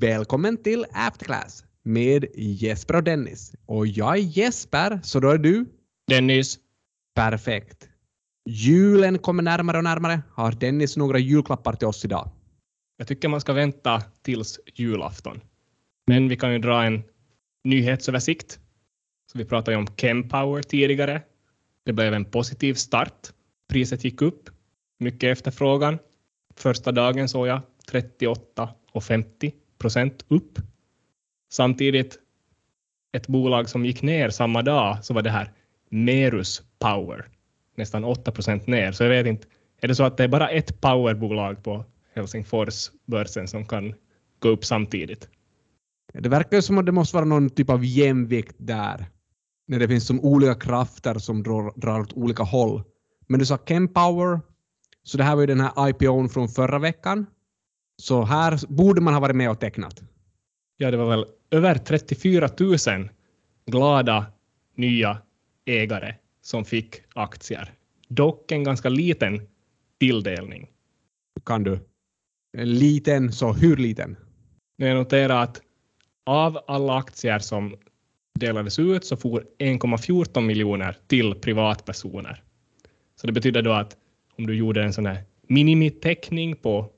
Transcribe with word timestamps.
Välkommen 0.00 0.62
till 0.62 0.86
Afterclass 0.92 1.64
med 1.82 2.26
Jesper 2.34 2.96
och 2.96 3.02
Dennis. 3.02 3.52
Och 3.66 3.86
jag 3.86 4.18
är 4.18 4.22
Jesper, 4.22 5.00
så 5.02 5.20
då 5.20 5.30
är 5.30 5.38
du? 5.38 5.66
Dennis. 6.06 6.58
Perfekt. 7.14 7.88
Julen 8.48 9.18
kommer 9.18 9.42
närmare 9.42 9.78
och 9.78 9.84
närmare. 9.84 10.22
Har 10.32 10.52
Dennis 10.52 10.96
några 10.96 11.18
julklappar 11.18 11.72
till 11.72 11.88
oss 11.88 12.04
idag? 12.04 12.30
Jag 12.96 13.08
tycker 13.08 13.28
man 13.28 13.40
ska 13.40 13.52
vänta 13.52 14.02
tills 14.22 14.60
julafton. 14.74 15.40
Men 16.06 16.28
vi 16.28 16.36
kan 16.36 16.52
ju 16.52 16.58
dra 16.58 16.84
en 16.84 17.02
nyhetsöversikt. 17.64 18.58
Så 19.32 19.38
vi 19.38 19.44
pratade 19.44 19.72
ju 19.72 19.78
om 19.78 19.86
Chempower 19.86 20.62
tidigare. 20.62 21.22
Det 21.84 21.92
blev 21.92 22.14
en 22.14 22.24
positiv 22.24 22.74
start. 22.74 23.28
Priset 23.68 24.04
gick 24.04 24.22
upp. 24.22 24.50
Mycket 24.98 25.38
efterfrågan. 25.38 25.98
Första 26.56 26.92
dagen 26.92 27.28
såg 27.28 27.46
jag 27.46 27.60
38 27.86 28.74
och 28.92 29.04
50 29.04 29.52
procent 29.80 30.24
upp. 30.28 30.58
Samtidigt 31.52 32.18
ett 33.12 33.26
bolag 33.26 33.68
som 33.68 33.84
gick 33.84 34.02
ner 34.02 34.30
samma 34.30 34.62
dag 34.62 35.04
så 35.04 35.14
var 35.14 35.22
det 35.22 35.30
här 35.30 35.52
Merus 35.90 36.62
Power. 36.78 37.28
Nästan 37.76 38.04
8 38.04 38.32
procent 38.32 38.66
ner. 38.66 38.92
Så 38.92 39.02
jag 39.02 39.10
vet 39.10 39.26
inte, 39.26 39.46
är 39.80 39.88
det 39.88 39.94
så 39.94 40.04
att 40.04 40.16
det 40.16 40.24
är 40.24 40.28
bara 40.28 40.48
ett 40.48 40.80
powerbolag 40.80 41.62
på 41.62 41.84
Helsingforsbörsen 42.14 43.48
som 43.48 43.66
kan 43.66 43.94
gå 44.38 44.48
upp 44.48 44.64
samtidigt? 44.64 45.28
Det 46.12 46.28
verkar 46.28 46.56
ju 46.56 46.62
som 46.62 46.78
att 46.78 46.86
det 46.86 46.92
måste 46.92 47.16
vara 47.16 47.24
någon 47.24 47.50
typ 47.50 47.70
av 47.70 47.84
jämvikt 47.84 48.56
där. 48.58 49.06
När 49.66 49.78
det 49.78 49.88
finns 49.88 50.06
som 50.06 50.20
olika 50.20 50.54
krafter 50.54 51.18
som 51.18 51.42
drar, 51.42 51.80
drar 51.80 52.00
åt 52.00 52.12
olika 52.12 52.42
håll. 52.42 52.82
Men 53.26 53.40
du 53.40 53.46
sa 53.46 53.58
Chempower, 53.58 54.40
så 55.02 55.18
det 55.18 55.24
här 55.24 55.34
var 55.34 55.40
ju 55.40 55.46
den 55.46 55.60
här 55.60 55.88
IPOn 55.88 56.28
från 56.28 56.48
förra 56.48 56.78
veckan. 56.78 57.26
Så 58.00 58.24
här 58.24 58.66
borde 58.68 59.00
man 59.00 59.14
ha 59.14 59.20
varit 59.20 59.36
med 59.36 59.50
och 59.50 59.60
tecknat. 59.60 60.02
Ja, 60.76 60.90
det 60.90 60.96
var 60.96 61.10
väl 61.10 61.26
över 61.50 61.74
34 61.74 62.48
000 62.60 63.08
glada 63.66 64.26
nya 64.74 65.18
ägare 65.64 66.14
som 66.42 66.64
fick 66.64 66.94
aktier. 67.14 67.72
Dock 68.08 68.52
en 68.52 68.64
ganska 68.64 68.88
liten 68.88 69.48
tilldelning. 69.98 70.68
Kan 71.44 71.64
du? 71.64 71.78
En 72.58 72.74
liten, 72.74 73.32
så 73.32 73.52
hur 73.52 73.76
liten? 73.76 74.16
Jag 74.76 74.96
noterar 74.96 75.42
att 75.42 75.62
av 76.26 76.58
alla 76.66 76.96
aktier 76.96 77.38
som 77.38 77.76
delades 78.38 78.78
ut 78.78 79.04
så 79.04 79.16
får 79.16 79.44
1,14 79.58 80.40
miljoner 80.40 80.96
till 81.06 81.34
privatpersoner. 81.34 82.42
Så 83.20 83.26
det 83.26 83.32
betyder 83.32 83.62
då 83.62 83.72
att 83.72 83.96
om 84.38 84.46
du 84.46 84.54
gjorde 84.54 84.82
en 84.82 84.92
sån 84.92 85.06
här 85.06 85.22
minimiteckning 85.48 86.56
på 86.56 86.92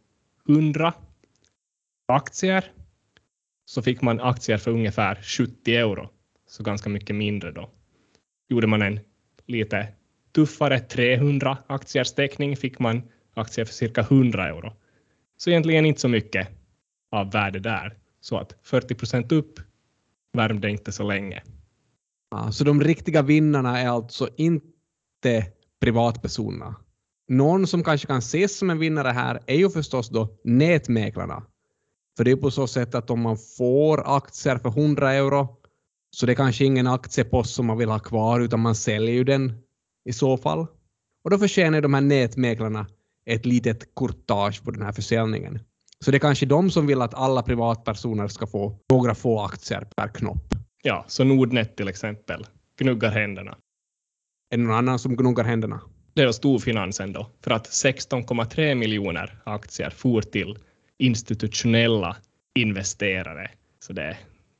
100 0.52 0.94
aktier 2.08 2.72
så 3.64 3.82
fick 3.82 4.02
man 4.02 4.20
aktier 4.20 4.58
för 4.58 4.70
ungefär 4.70 5.14
70 5.22 5.74
euro, 5.74 6.08
så 6.46 6.62
ganska 6.62 6.90
mycket 6.90 7.16
mindre 7.16 7.52
då. 7.52 7.70
Gjorde 8.48 8.66
man 8.66 8.82
en 8.82 9.00
lite 9.46 9.88
tuffare 10.32 10.80
300 10.80 11.58
aktiers 11.66 12.12
teckning 12.12 12.56
fick 12.56 12.78
man 12.78 13.02
aktier 13.34 13.64
för 13.64 13.74
cirka 13.74 14.00
100 14.00 14.48
euro. 14.48 14.72
Så 15.36 15.50
egentligen 15.50 15.86
inte 15.86 16.00
så 16.00 16.08
mycket 16.08 16.48
av 17.10 17.30
värde 17.30 17.58
där. 17.58 17.96
Så 18.20 18.38
att 18.38 18.56
40 18.62 18.94
procent 18.94 19.32
upp 19.32 19.60
värmde 20.32 20.70
inte 20.70 20.92
så 20.92 21.08
länge. 21.08 21.42
Ja, 22.30 22.52
så 22.52 22.64
de 22.64 22.80
riktiga 22.80 23.22
vinnarna 23.22 23.80
är 23.80 23.88
alltså 23.88 24.28
inte 24.36 25.46
privatpersonerna. 25.80 26.76
Någon 27.32 27.66
som 27.66 27.84
kanske 27.84 28.06
kan 28.06 28.18
ses 28.18 28.58
som 28.58 28.70
en 28.70 28.78
vinnare 28.78 29.08
här 29.08 29.40
är 29.46 29.56
ju 29.56 29.70
förstås 29.70 30.08
då 30.08 30.28
nätmäklarna. 30.44 31.42
För 32.16 32.24
det 32.24 32.30
är 32.30 32.36
på 32.36 32.50
så 32.50 32.66
sätt 32.66 32.94
att 32.94 33.10
om 33.10 33.20
man 33.20 33.36
får 33.58 34.16
aktier 34.16 34.58
för 34.58 34.68
100 34.68 35.12
euro 35.12 35.48
så 36.10 36.26
det 36.26 36.32
är 36.32 36.36
kanske 36.36 36.64
ingen 36.64 36.86
aktiepost 36.86 37.54
som 37.54 37.66
man 37.66 37.78
vill 37.78 37.88
ha 37.88 37.98
kvar 37.98 38.40
utan 38.40 38.60
man 38.60 38.74
säljer 38.74 39.14
ju 39.14 39.24
den 39.24 39.52
i 40.04 40.12
så 40.12 40.36
fall. 40.36 40.66
Och 41.24 41.30
då 41.30 41.38
förtjänar 41.38 41.80
de 41.80 41.94
här 41.94 42.00
nätmäklarna 42.00 42.86
ett 43.26 43.46
litet 43.46 43.94
courtage 43.94 44.64
på 44.64 44.70
den 44.70 44.82
här 44.82 44.92
försäljningen. 44.92 45.58
Så 46.04 46.10
det 46.10 46.16
är 46.16 46.18
kanske 46.18 46.46
de 46.46 46.70
som 46.70 46.86
vill 46.86 47.02
att 47.02 47.14
alla 47.14 47.42
privatpersoner 47.42 48.28
ska 48.28 48.46
få 48.46 48.78
några 48.90 49.14
få 49.14 49.40
aktier 49.40 49.88
per 49.96 50.08
knopp. 50.08 50.54
Ja, 50.82 51.04
så 51.08 51.24
Nordnet 51.24 51.76
till 51.76 51.88
exempel 51.88 52.46
gnuggar 52.78 53.10
händerna. 53.10 53.56
Är 54.50 54.56
det 54.56 54.62
någon 54.62 54.76
annan 54.76 54.98
som 54.98 55.16
gnuggar 55.16 55.44
händerna? 55.44 55.80
Det 56.14 56.22
är 56.22 56.32
storfinansen 56.32 57.12
då, 57.12 57.30
för 57.44 57.50
att 57.50 57.68
16,3 57.68 58.74
miljoner 58.74 59.38
aktier 59.44 59.90
for 59.90 60.22
till 60.22 60.58
institutionella 60.98 62.16
investerare. 62.54 63.50
Så 63.80 63.92
det, 63.92 64.16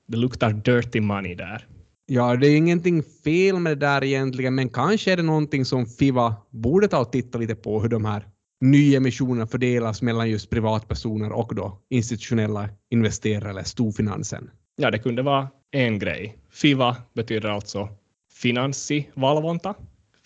det 0.06 0.16
luktar 0.16 0.52
dirty 0.52 1.00
money 1.00 1.34
där. 1.34 1.66
Ja, 2.06 2.36
det 2.36 2.48
är 2.48 2.56
ingenting 2.56 3.02
fel 3.24 3.58
med 3.58 3.78
det 3.78 3.86
där 3.86 4.04
egentligen, 4.04 4.54
men 4.54 4.68
kanske 4.68 5.12
är 5.12 5.16
det 5.16 5.22
någonting 5.22 5.64
som 5.64 5.86
FIVA 5.86 6.34
borde 6.50 6.88
ta 6.88 6.98
och 6.98 7.12
titta 7.12 7.38
lite 7.38 7.54
på 7.54 7.82
hur 7.82 7.88
de 7.88 8.04
här 8.04 8.26
nyemissionerna 8.60 9.46
fördelas 9.46 10.02
mellan 10.02 10.30
just 10.30 10.50
privatpersoner 10.50 11.32
och 11.32 11.54
då 11.54 11.78
institutionella 11.90 12.68
investerare 12.90 13.50
eller 13.50 13.62
storfinansen. 13.62 14.50
Ja, 14.76 14.90
det 14.90 14.98
kunde 14.98 15.22
vara 15.22 15.48
en 15.70 15.98
grej. 15.98 16.36
FIVA 16.50 16.96
betyder 17.14 17.48
alltså 17.48 17.88
Finanssivalvonta, 18.32 19.74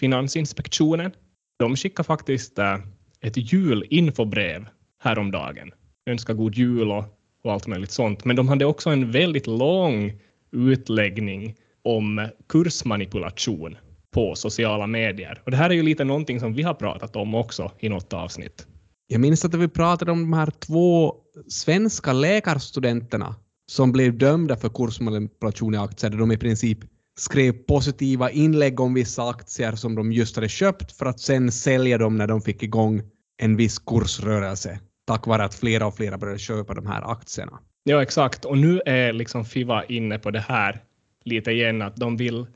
Finansinspektionen. 0.01 1.12
De 1.59 1.77
skickade 1.77 2.07
faktiskt 2.07 2.59
eh, 2.59 2.77
ett 3.21 3.53
julinfobrev 3.53 4.67
häromdagen. 4.99 5.71
Önska 6.11 6.33
god 6.33 6.55
jul 6.55 6.91
och, 6.91 7.05
och 7.45 7.53
allt 7.53 7.67
möjligt 7.67 7.91
sånt. 7.91 8.25
Men 8.25 8.37
de 8.37 8.49
hade 8.49 8.65
också 8.65 8.91
en 8.91 9.11
väldigt 9.11 9.47
lång 9.47 10.12
utläggning 10.53 11.55
om 11.84 12.29
kursmanipulation 12.49 13.77
på 14.11 14.34
sociala 14.34 14.87
medier. 14.87 15.43
Och 15.45 15.51
det 15.51 15.57
här 15.57 15.71
är 15.71 15.75
ju 15.75 15.83
lite 15.83 16.05
någonting 16.05 16.41
som 16.41 16.55
vi 16.55 16.63
har 16.63 16.75
pratat 16.75 17.17
om 17.17 17.34
också 17.34 17.73
i 17.78 17.89
något 17.89 18.13
avsnitt. 18.13 18.67
Jag 19.07 19.21
minns 19.21 19.45
att 19.45 19.55
vi 19.55 19.69
pratade 19.69 20.13
om 20.13 20.21
de 20.21 20.33
här 20.33 20.51
två 20.51 21.15
svenska 21.49 22.13
läkarstudenterna 22.13 23.34
som 23.67 23.93
blev 23.93 24.19
dömda 24.19 24.57
för 24.57 24.69
kursmanipulation 24.69 25.75
i 25.75 25.78
aktier, 25.78 26.11
där 26.11 26.19
de 26.19 26.33
i 26.33 26.37
princip 26.37 26.78
skrev 27.19 27.53
positiva 27.53 28.31
inlägg 28.31 28.81
om 28.81 28.94
vissa 28.94 29.28
aktier 29.28 29.72
som 29.72 29.94
de 29.94 30.12
just 30.12 30.37
hade 30.37 30.49
köpt 30.49 30.93
för 30.93 31.06
att 31.06 31.21
sen 31.21 31.53
sälja 31.53 31.99
dem 31.99 32.16
när 32.16 32.27
de 32.27 32.41
fick 32.41 32.62
igång 32.62 33.03
en 33.43 33.56
viss 33.56 33.78
kursrörelse 33.78 34.81
tack 35.06 35.27
vare 35.27 35.44
att 35.44 35.54
flera 35.54 35.87
och 35.87 35.97
flera 35.97 36.19
började 36.19 36.38
köpa 36.38 36.75
de 36.75 36.87
här 36.87 37.10
aktierna. 37.12 37.59
Ja, 37.84 38.03
exakt. 38.03 38.44
Och 38.44 38.59
nu 38.59 38.81
är 38.87 39.12
liksom 39.12 39.44
FIVA 39.44 39.84
inne 39.84 40.19
på 40.19 40.31
det 40.31 40.41
här 40.41 40.82
lite 41.25 41.50
igen, 41.50 41.82
att 41.82 41.97
de 41.97 42.16
vill 42.16 42.47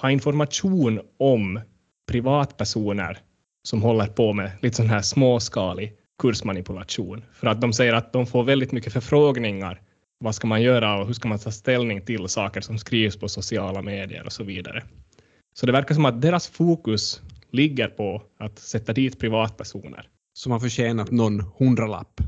ha 0.00 0.10
information 0.10 1.00
om 1.18 1.60
privatpersoner 2.10 3.18
som 3.62 3.82
håller 3.82 4.06
på 4.06 4.32
med 4.32 4.50
lite 4.62 4.76
sån 4.76 4.90
här 4.90 5.02
småskalig 5.02 5.92
kursmanipulation. 6.22 7.24
För 7.32 7.46
att 7.46 7.60
de 7.60 7.72
säger 7.72 7.92
att 7.92 8.12
de 8.12 8.26
får 8.26 8.44
väldigt 8.44 8.72
mycket 8.72 8.92
förfrågningar. 8.92 9.80
Vad 10.24 10.34
ska 10.34 10.46
man 10.46 10.62
göra 10.62 10.98
och 10.98 11.06
hur 11.06 11.12
ska 11.12 11.28
man 11.28 11.38
ta 11.38 11.50
ställning 11.50 12.04
till 12.04 12.28
saker 12.28 12.60
som 12.60 12.78
skrivs 12.78 13.16
på 13.16 13.28
sociala 13.28 13.82
medier 13.82 14.26
och 14.26 14.32
så 14.32 14.44
vidare. 14.44 14.82
Så 15.54 15.66
det 15.66 15.72
verkar 15.72 15.94
som 15.94 16.04
att 16.04 16.22
deras 16.22 16.48
fokus 16.48 17.22
ligger 17.50 17.88
på 17.88 18.22
att 18.38 18.58
sätta 18.58 18.92
dit 18.92 19.20
privatpersoner. 19.20 20.08
Som 20.32 20.52
har 20.52 20.60
förtjänat 20.60 21.10
någon 21.10 21.44
hundralapp. 21.58 22.20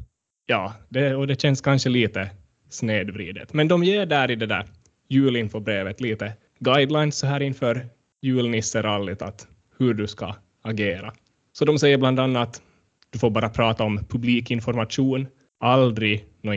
Ja, 0.46 0.74
det, 0.88 1.14
och 1.14 1.26
det 1.26 1.40
känns 1.40 1.60
kanske 1.60 1.88
lite 1.88 2.30
snedvridet. 2.70 3.52
Men 3.52 3.68
de 3.68 3.84
ger 3.84 4.06
där 4.06 4.30
i 4.30 4.36
det 4.36 4.46
där 4.46 4.66
julinfobrevet 5.08 6.00
lite 6.00 6.32
guidelines 6.58 7.16
så 7.16 7.26
här 7.26 7.42
inför 7.42 7.86
julnisserallyt 8.22 9.22
att 9.22 9.46
hur 9.78 9.94
du 9.94 10.06
ska 10.06 10.34
agera. 10.62 11.12
Så 11.52 11.64
de 11.64 11.78
säger 11.78 11.98
bland 11.98 12.20
annat 12.20 12.62
du 13.10 13.18
får 13.18 13.30
bara 13.30 13.48
prata 13.48 13.84
om 13.84 14.04
publikinformation, 14.08 15.26
aldrig 15.60 16.26
några 16.42 16.56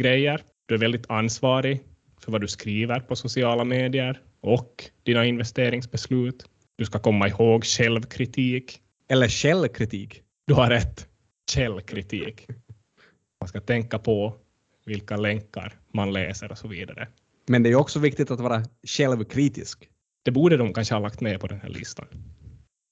insidergrejer. 0.00 0.42
Du 0.66 0.74
är 0.74 0.78
väldigt 0.78 1.10
ansvarig 1.10 1.80
för 2.20 2.32
vad 2.32 2.40
du 2.40 2.48
skriver 2.48 3.00
på 3.00 3.16
sociala 3.16 3.64
medier 3.64 4.20
och 4.42 4.84
dina 5.02 5.24
investeringsbeslut. 5.24 6.44
Du 6.76 6.84
ska 6.84 6.98
komma 6.98 7.28
ihåg 7.28 7.64
självkritik. 7.64 8.80
Eller 9.08 9.28
källkritik. 9.28 10.22
Du 10.46 10.54
har 10.54 10.70
rätt. 10.70 11.08
Källkritik. 11.50 12.46
Man 13.40 13.48
ska 13.48 13.60
tänka 13.60 13.98
på 13.98 14.34
vilka 14.86 15.16
länkar 15.16 15.72
man 15.94 16.12
läser 16.12 16.50
och 16.50 16.58
så 16.58 16.68
vidare. 16.68 17.08
Men 17.48 17.62
det 17.62 17.70
är 17.70 17.74
också 17.74 17.98
viktigt 17.98 18.30
att 18.30 18.40
vara 18.40 18.62
självkritisk. 18.86 19.88
Det 20.24 20.30
borde 20.30 20.56
de 20.56 20.72
kanske 20.72 20.94
ha 20.94 21.00
lagt 21.00 21.20
med 21.20 21.40
på 21.40 21.46
den 21.46 21.60
här 21.60 21.68
listan. 21.68 22.06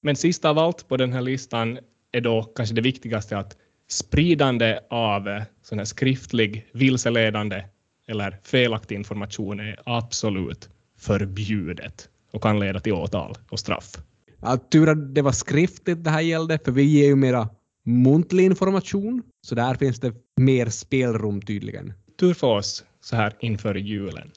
Men 0.03 0.17
sist 0.17 0.45
av 0.45 0.59
allt 0.59 0.89
på 0.89 0.97
den 0.97 1.13
här 1.13 1.23
listan 1.23 1.79
är 2.13 2.21
då 2.21 2.43
kanske 2.43 2.75
det 2.75 2.83
viktigaste 2.83 3.39
att 3.39 3.57
spridande 3.89 4.79
av 4.91 5.43
sån 5.63 5.79
här 5.79 5.85
skriftlig 5.85 6.67
vilseledande 6.73 7.65
eller 8.09 8.39
felaktig 8.43 8.95
information 8.95 9.61
är 9.61 9.81
absolut 9.85 10.69
förbjudet 10.99 12.09
och 12.33 12.43
kan 12.43 12.61
leda 12.61 12.81
till 12.81 12.93
åtal 12.93 13.35
och 13.51 13.59
straff. 13.59 13.93
Ja, 14.41 14.57
tur 14.57 14.89
att 14.89 15.15
det 15.15 15.23
var 15.23 15.33
skriftligt 15.33 16.05
det 16.05 16.11
här 16.11 16.21
gällde, 16.21 16.59
för 16.65 16.73
vi 16.73 16.83
ger 16.83 17.07
ju 17.07 17.17
mera 17.17 17.49
muntlig 17.85 18.45
information, 18.45 19.23
så 19.47 19.55
där 19.55 19.75
finns 19.75 20.01
det 20.01 20.13
mer 20.37 20.67
spelrum 20.67 21.43
tydligen. 21.43 21.93
tur 22.21 22.35
för 22.35 22.47
oss 22.47 22.85
så 23.01 23.17
här 23.17 23.33
inför 23.41 23.75
julen. 23.75 24.31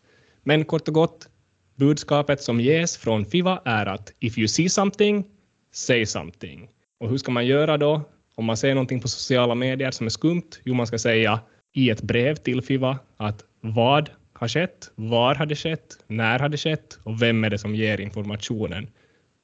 Men 0.43 0.65
kort 0.65 0.87
och 0.87 0.93
gott, 0.93 1.29
budskapet 1.75 2.41
som 2.41 2.59
ges 2.59 2.97
från 2.97 3.25
FIVA 3.25 3.61
är 3.65 3.85
att 3.85 4.13
if 4.19 4.37
you 4.37 4.47
see 4.47 4.69
something, 4.69 5.25
say 5.71 6.05
something. 6.05 6.69
Och 6.99 7.09
hur 7.09 7.17
ska 7.17 7.31
man 7.31 7.45
göra 7.45 7.77
då? 7.77 8.01
Om 8.35 8.45
man 8.45 8.57
ser 8.57 8.73
någonting 8.73 9.01
på 9.01 9.07
sociala 9.07 9.55
medier 9.55 9.91
som 9.91 10.05
är 10.05 10.09
skumt, 10.09 10.49
jo, 10.63 10.73
man 10.73 10.87
ska 10.87 10.99
säga 10.99 11.39
i 11.73 11.89
ett 11.89 12.01
brev 12.01 12.35
till 12.35 12.61
FIVA 12.61 12.99
att 13.17 13.43
vad 13.61 14.09
har 14.33 14.47
skett, 14.47 14.91
var 14.95 15.35
har 15.35 15.45
det 15.45 15.55
skett, 15.55 15.97
när 16.07 16.39
har 16.39 16.49
det 16.49 16.57
skett 16.57 16.99
och 17.03 17.21
vem 17.21 17.43
är 17.43 17.49
det 17.49 17.57
som 17.57 17.75
ger 17.75 18.01
informationen. 18.01 18.87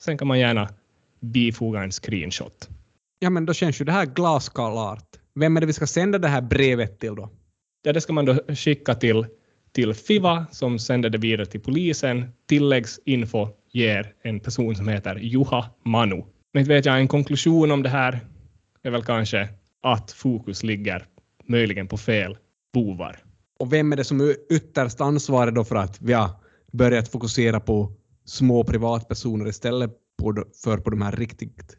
Sen 0.02 0.18
kan 0.18 0.28
man 0.28 0.40
gärna 0.40 0.70
bifoga 1.20 1.84
en 1.84 1.92
screenshot. 1.92 2.70
Ja, 3.20 3.30
men 3.30 3.46
då 3.46 3.54
känns 3.54 3.82
ju 3.82 3.86
det 3.86 3.92
här 3.92 4.06
glasklart. 4.06 5.06
Vem 5.36 5.58
är 5.58 5.62
det 5.62 5.68
vi 5.68 5.74
ska 5.74 5.88
sända 5.88 6.18
det 6.18 6.28
här 6.28 6.42
brevet 6.42 7.00
till 7.00 7.16
då? 7.16 7.30
Ja, 7.84 7.94
det 7.94 8.02
ska 8.02 8.14
man 8.14 8.26
då 8.26 8.56
skicka 8.56 8.96
till, 8.96 9.26
till 9.72 9.94
FIVA 9.94 10.46
som 10.52 10.80
sänder 10.80 11.10
det 11.10 11.18
vidare 11.18 11.46
till 11.46 11.62
polisen. 11.62 12.32
Tilläggsinfo 12.46 13.50
ger 13.72 14.14
en 14.24 14.40
person 14.40 14.76
som 14.76 14.88
heter 14.88 15.16
Juha 15.16 15.70
Manu. 15.86 16.24
Men 16.54 16.64
vet 16.64 16.86
jag, 16.86 17.00
en 17.00 17.08
konklusion 17.08 17.72
om 17.72 17.84
det 17.84 17.90
här 17.90 18.20
är 18.88 18.92
väl 18.92 19.04
kanske 19.04 19.50
att 19.84 20.12
fokus 20.12 20.64
ligger 20.64 21.06
möjligen 21.46 21.88
på 21.88 21.98
fel 21.98 22.38
bovar. 22.74 23.20
Och 23.60 23.74
vem 23.74 23.92
är 23.92 23.96
det 23.96 24.04
som 24.04 24.22
är 24.22 24.36
ytterst 24.52 25.02
ansvarig 25.02 25.54
då 25.54 25.64
för 25.64 25.76
att 25.76 26.02
vi 26.02 26.14
har 26.14 26.30
börjat 26.72 27.08
fokusera 27.08 27.60
på 27.60 27.92
små 28.26 28.64
privatpersoner 28.64 29.48
istället 29.48 29.92
på, 30.22 30.44
för 30.64 30.78
på 30.78 30.90
de 30.90 31.02
här 31.02 31.12
riktigt 31.12 31.78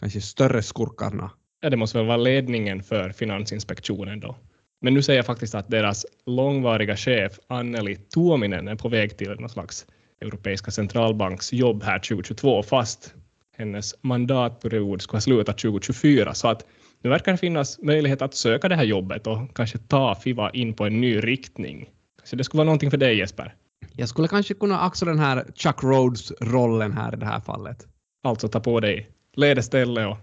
kanske 0.00 0.20
större 0.20 0.62
skurkarna? 0.62 1.30
Ja, 1.60 1.70
det 1.70 1.76
måste 1.76 1.98
väl 1.98 2.06
vara 2.06 2.16
ledningen 2.16 2.82
för 2.82 3.10
Finansinspektionen 3.10 4.20
då. 4.20 4.36
Men 4.80 4.94
nu 4.94 5.02
säger 5.02 5.18
jag 5.18 5.26
faktiskt 5.26 5.54
att 5.54 5.70
deras 5.70 6.06
långvariga 6.26 6.96
chef 6.96 7.32
Anneli 7.46 7.96
Tuominen 7.96 8.68
är 8.68 8.76
på 8.76 8.88
väg 8.88 9.18
till 9.18 9.30
någon 9.30 9.48
slags 9.48 9.86
Europeiska 10.20 10.70
centralbanks 10.70 11.52
jobb 11.52 11.82
här 11.82 11.98
2022 11.98 12.62
fast 12.62 13.14
hennes 13.62 13.94
mandatperiod 14.02 15.02
ska 15.02 15.16
ha 15.16 15.20
slutat 15.20 15.58
2024 15.58 16.34
så 16.34 16.48
att 16.48 16.66
nu 17.02 17.10
verkar 17.10 17.32
det 17.32 17.38
finnas 17.38 17.78
möjlighet 17.82 18.22
att 18.22 18.34
söka 18.34 18.68
det 18.68 18.76
här 18.76 18.84
jobbet 18.84 19.26
och 19.26 19.56
kanske 19.56 19.78
ta 19.78 20.14
FIVA 20.14 20.50
in 20.50 20.74
på 20.74 20.84
en 20.84 21.00
ny 21.00 21.20
riktning. 21.20 21.88
Kanske 22.18 22.36
det 22.36 22.44
skulle 22.44 22.58
vara 22.58 22.64
någonting 22.64 22.90
för 22.90 22.98
dig 22.98 23.18
Jesper? 23.18 23.54
Jag 23.96 24.08
skulle 24.08 24.28
kanske 24.28 24.54
kunna 24.54 24.80
axla 24.80 25.08
den 25.08 25.18
här 25.18 25.44
Chuck 25.54 25.82
Rhodes-rollen 25.82 26.92
här 26.92 27.14
i 27.14 27.16
det 27.16 27.26
här 27.26 27.40
fallet. 27.40 27.86
Alltså 28.24 28.48
ta 28.48 28.60
på 28.60 28.80
dig 28.80 29.08
ledeställe 29.36 30.06
och 30.06 30.16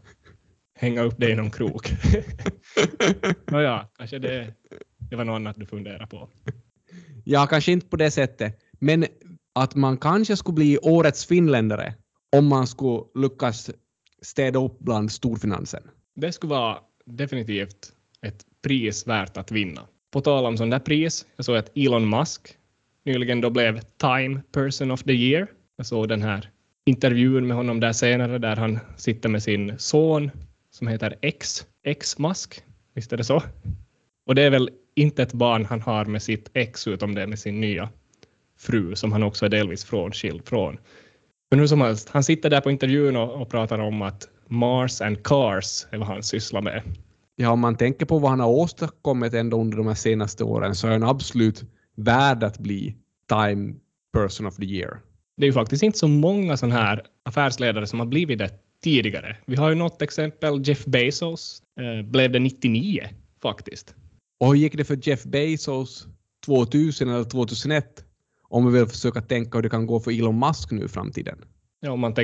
hänga 0.75 1.01
upp 1.01 1.17
dig 1.17 1.31
i 1.31 1.35
någon 1.35 1.51
krok. 1.51 1.91
Nåja, 3.51 3.87
kanske 3.97 4.19
det, 4.19 4.53
det 5.09 5.15
var 5.15 5.25
något 5.25 5.35
annat 5.35 5.55
du 5.59 5.65
funderade 5.65 6.07
på. 6.07 6.29
Ja, 7.23 7.47
kanske 7.47 7.71
inte 7.71 7.87
på 7.87 7.97
det 7.97 8.11
sättet, 8.11 8.59
men 8.79 9.05
att 9.55 9.75
man 9.75 9.97
kanske 9.97 10.37
skulle 10.37 10.55
bli 10.55 10.77
årets 10.77 11.25
finländare 11.25 11.93
om 12.35 12.47
man 12.47 12.67
skulle 12.67 13.03
lyckas 13.15 13.69
städa 14.21 14.59
upp 14.59 14.79
bland 14.79 15.11
storfinansen. 15.11 15.83
Det 16.15 16.31
skulle 16.31 16.49
vara 16.49 16.77
definitivt 17.05 17.93
ett 18.21 18.45
pris 18.61 19.07
värt 19.07 19.37
att 19.37 19.51
vinna. 19.51 19.87
På 20.11 20.21
tal 20.21 20.45
om 20.45 20.57
sådana 20.57 20.77
där 20.77 20.85
pris, 20.85 21.25
jag 21.35 21.45
såg 21.45 21.57
att 21.57 21.77
Elon 21.77 22.09
Musk 22.09 22.57
nyligen 23.05 23.41
då 23.41 23.49
blev 23.49 23.79
Time 23.79 24.41
Person 24.51 24.91
of 24.91 25.03
the 25.03 25.13
Year. 25.13 25.47
Jag 25.75 25.85
såg 25.85 26.09
den 26.09 26.21
här 26.21 26.49
intervjun 26.85 27.47
med 27.47 27.57
honom 27.57 27.79
där 27.79 27.93
senare 27.93 28.37
där 28.37 28.55
han 28.55 28.79
sitter 28.97 29.29
med 29.29 29.43
sin 29.43 29.79
son 29.79 30.31
som 30.71 30.87
heter 30.87 31.15
X, 31.21 31.65
X 31.83 32.19
Musk. 32.19 32.63
Visst 32.93 33.13
är 33.13 33.17
det 33.17 33.23
så? 33.23 33.43
Och 34.25 34.35
det 34.35 34.41
är 34.43 34.49
väl 34.49 34.69
inte 34.95 35.23
ett 35.23 35.33
barn 35.33 35.65
han 35.65 35.81
har 35.81 36.05
med 36.05 36.21
sitt 36.21 36.49
ex 36.53 36.87
utom 36.87 37.15
det 37.15 37.27
med 37.27 37.39
sin 37.39 37.61
nya 37.61 37.89
fru 38.57 38.95
som 38.95 39.11
han 39.11 39.23
också 39.23 39.45
är 39.45 39.49
delvis 39.49 39.85
frånskild 39.85 40.45
från. 40.45 40.77
Men 41.49 41.59
hur 41.59 41.67
som 41.67 41.81
helst, 41.81 42.09
han 42.09 42.23
sitter 42.23 42.49
där 42.49 42.61
på 42.61 42.71
intervjun 42.71 43.15
och, 43.15 43.41
och 43.41 43.49
pratar 43.49 43.79
om 43.79 44.01
att 44.01 44.27
Mars 44.47 45.01
and 45.01 45.23
Cars 45.23 45.87
är 45.91 45.97
vad 45.97 46.07
han 46.07 46.23
sysslar 46.23 46.61
med. 46.61 46.81
Ja, 47.35 47.51
om 47.51 47.59
man 47.59 47.75
tänker 47.75 48.05
på 48.05 48.19
vad 48.19 48.31
han 48.31 48.39
har 48.39 48.49
åstadkommit 48.49 49.33
ändå 49.33 49.61
under 49.61 49.77
de 49.77 49.87
här 49.87 49.93
senaste 49.93 50.43
åren 50.43 50.75
så 50.75 50.87
är 50.87 50.91
han 50.91 51.03
absolut 51.03 51.63
värd 51.95 52.43
att 52.43 52.57
bli 52.59 52.95
Time 53.29 53.73
Person 54.13 54.45
of 54.45 54.55
the 54.55 54.65
Year. 54.65 54.99
Det 55.37 55.43
är 55.43 55.47
ju 55.47 55.53
faktiskt 55.53 55.83
inte 55.83 55.97
så 55.97 56.07
många 56.07 56.57
sådana 56.57 56.75
här 56.75 57.03
affärsledare 57.23 57.87
som 57.87 57.99
har 57.99 58.07
blivit 58.07 58.39
det 58.39 58.49
tidigare. 58.83 59.37
Vi 59.45 59.55
har 59.55 59.69
ju 59.69 59.75
något 59.75 60.01
exempel, 60.01 60.67
Jeff 60.67 60.85
Bezos 60.85 61.61
eh, 61.79 62.05
blev 62.05 62.31
det 62.31 62.39
99 62.39 63.03
faktiskt. 63.41 63.95
Och 64.39 64.47
hur 64.47 64.55
gick 64.55 64.77
det 64.77 64.83
för 64.83 64.99
Jeff 65.07 65.23
Bezos 65.23 66.07
2000 66.45 67.09
eller 67.09 67.23
2001? 67.23 68.05
Om 68.49 68.65
vi 68.65 68.79
vill 68.79 68.87
försöka 68.87 69.21
tänka 69.21 69.57
hur 69.57 69.63
det 69.63 69.69
kan 69.69 69.87
gå 69.87 69.99
för 69.99 70.11
Elon 70.11 70.39
Musk 70.39 70.71
nu 70.71 70.85
i 70.85 70.87
framtiden. 70.87 71.45
Ja, 71.79 71.91
om 71.91 71.99
man 71.99 72.15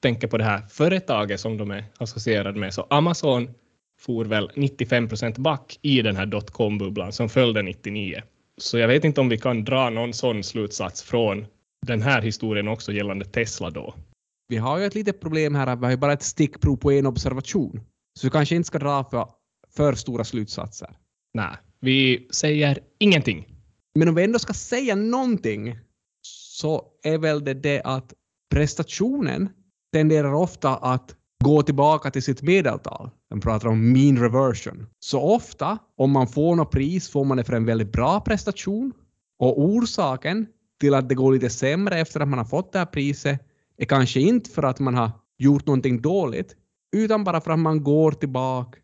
tänker 0.00 0.28
på 0.28 0.38
det 0.38 0.44
här 0.44 0.66
företaget 0.68 1.40
som 1.40 1.56
de 1.56 1.70
är 1.70 1.84
associerade 1.98 2.58
med, 2.60 2.74
så 2.74 2.86
Amazon 2.90 3.50
for 3.98 4.24
väl 4.24 4.50
95 4.54 5.08
procent 5.08 5.38
back 5.38 5.78
i 5.82 6.02
den 6.02 6.16
här 6.16 6.26
dotcom-bubblan 6.26 7.12
som 7.12 7.28
följde 7.28 7.62
99. 7.62 8.22
Så 8.58 8.78
jag 8.78 8.88
vet 8.88 9.04
inte 9.04 9.20
om 9.20 9.28
vi 9.28 9.38
kan 9.38 9.64
dra 9.64 9.90
någon 9.90 10.12
sån 10.12 10.42
slutsats 10.42 11.02
från 11.02 11.46
den 11.86 12.02
här 12.02 12.22
historien 12.22 12.68
också 12.68 12.92
gällande 12.92 13.24
Tesla 13.24 13.70
då. 13.70 13.94
Vi 14.48 14.56
har 14.56 14.78
ju 14.78 14.84
ett 14.84 14.94
litet 14.94 15.20
problem 15.20 15.54
här 15.54 15.76
vi 15.76 15.84
har 15.84 15.90
ju 15.90 15.96
bara 15.96 16.12
ett 16.12 16.22
stickprov 16.22 16.76
på 16.76 16.92
en 16.92 17.06
observation. 17.06 17.80
Så 18.18 18.26
vi 18.26 18.30
kanske 18.30 18.56
inte 18.56 18.66
ska 18.66 18.78
dra 18.78 19.04
för, 19.04 19.26
för 19.76 19.94
stora 19.94 20.24
slutsatser. 20.24 20.96
Nej, 21.34 21.56
vi 21.80 22.28
säger 22.30 22.78
ingenting. 22.98 23.55
Men 23.96 24.08
om 24.08 24.14
vi 24.14 24.24
ändå 24.24 24.38
ska 24.38 24.52
säga 24.52 24.94
någonting 24.94 25.78
så 26.22 26.84
är 27.02 27.18
väl 27.18 27.44
det 27.44 27.54
det 27.54 27.82
att 27.84 28.14
prestationen 28.50 29.48
tenderar 29.92 30.34
ofta 30.34 30.76
att 30.76 31.16
gå 31.44 31.62
tillbaka 31.62 32.10
till 32.10 32.22
sitt 32.22 32.42
medeltal. 32.42 33.10
De 33.30 33.40
pratar 33.40 33.68
om 33.68 33.92
mean 33.92 34.18
reversion. 34.18 34.86
Så 34.98 35.20
ofta, 35.20 35.78
om 35.96 36.10
man 36.10 36.28
får 36.28 36.56
något 36.56 36.70
pris, 36.70 37.10
får 37.10 37.24
man 37.24 37.36
det 37.36 37.44
för 37.44 37.52
en 37.52 37.64
väldigt 37.64 37.92
bra 37.92 38.20
prestation. 38.20 38.92
Och 39.38 39.60
orsaken 39.60 40.46
till 40.80 40.94
att 40.94 41.08
det 41.08 41.14
går 41.14 41.32
lite 41.32 41.50
sämre 41.50 42.00
efter 42.00 42.20
att 42.20 42.28
man 42.28 42.38
har 42.38 42.46
fått 42.46 42.72
det 42.72 42.78
här 42.78 42.86
priset 42.86 43.40
är 43.76 43.84
kanske 43.84 44.20
inte 44.20 44.50
för 44.50 44.62
att 44.62 44.80
man 44.80 44.94
har 44.94 45.10
gjort 45.38 45.66
någonting 45.66 46.02
dåligt, 46.02 46.56
utan 46.96 47.24
bara 47.24 47.40
för 47.40 47.50
att 47.50 47.58
man 47.58 47.84
går 47.84 48.12
tillbaka 48.12 48.78